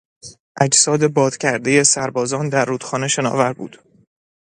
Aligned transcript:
اجساد 0.59 1.07
باد 1.07 1.37
کردهی 1.37 1.83
سربازان 1.83 2.49
در 2.49 2.65
روخانه 2.65 3.07
شناور 3.07 3.53
بود. 3.53 3.77